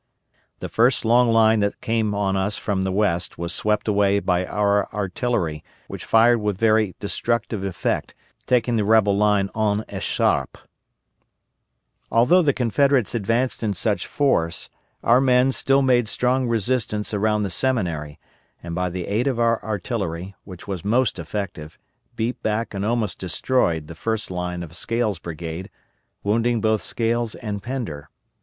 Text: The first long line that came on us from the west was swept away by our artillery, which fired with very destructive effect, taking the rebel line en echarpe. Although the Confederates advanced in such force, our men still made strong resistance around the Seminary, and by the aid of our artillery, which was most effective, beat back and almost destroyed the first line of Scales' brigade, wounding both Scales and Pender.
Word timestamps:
The 0.57 0.67
first 0.67 1.05
long 1.05 1.29
line 1.29 1.59
that 1.59 1.79
came 1.79 2.15
on 2.15 2.35
us 2.35 2.57
from 2.57 2.81
the 2.81 2.91
west 2.91 3.37
was 3.37 3.53
swept 3.53 3.87
away 3.87 4.19
by 4.19 4.47
our 4.47 4.91
artillery, 4.91 5.63
which 5.87 6.05
fired 6.05 6.39
with 6.41 6.57
very 6.57 6.95
destructive 6.99 7.63
effect, 7.63 8.15
taking 8.47 8.77
the 8.77 8.83
rebel 8.83 9.15
line 9.15 9.49
en 9.55 9.83
echarpe. 9.87 10.55
Although 12.11 12.41
the 12.41 12.51
Confederates 12.51 13.13
advanced 13.13 13.61
in 13.61 13.75
such 13.75 14.07
force, 14.07 14.71
our 15.03 15.21
men 15.21 15.51
still 15.51 15.83
made 15.83 16.07
strong 16.07 16.47
resistance 16.47 17.13
around 17.13 17.43
the 17.43 17.51
Seminary, 17.51 18.19
and 18.63 18.73
by 18.73 18.89
the 18.89 19.05
aid 19.05 19.27
of 19.27 19.39
our 19.39 19.63
artillery, 19.63 20.33
which 20.45 20.67
was 20.67 20.83
most 20.83 21.19
effective, 21.19 21.77
beat 22.15 22.41
back 22.41 22.73
and 22.73 22.83
almost 22.83 23.19
destroyed 23.19 23.85
the 23.85 23.93
first 23.93 24.31
line 24.31 24.63
of 24.63 24.75
Scales' 24.75 25.19
brigade, 25.19 25.69
wounding 26.23 26.59
both 26.59 26.81
Scales 26.81 27.35
and 27.35 27.61
Pender. 27.61 28.09